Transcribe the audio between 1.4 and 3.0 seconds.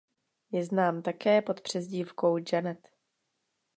pod přezdívkou "Janet".